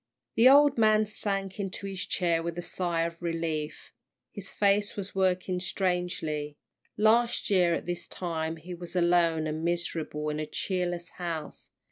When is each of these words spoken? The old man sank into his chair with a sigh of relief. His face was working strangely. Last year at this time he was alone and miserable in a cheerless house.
The 0.33 0.49
old 0.49 0.79
man 0.79 1.05
sank 1.05 1.59
into 1.59 1.85
his 1.85 2.07
chair 2.07 2.41
with 2.41 2.57
a 2.57 2.63
sigh 2.63 3.03
of 3.03 3.21
relief. 3.21 3.93
His 4.31 4.51
face 4.51 4.95
was 4.95 5.13
working 5.13 5.59
strangely. 5.59 6.57
Last 6.97 7.51
year 7.51 7.75
at 7.75 7.85
this 7.85 8.07
time 8.07 8.55
he 8.57 8.73
was 8.73 8.95
alone 8.95 9.45
and 9.45 9.63
miserable 9.63 10.29
in 10.29 10.39
a 10.39 10.47
cheerless 10.47 11.09
house. 11.11 11.69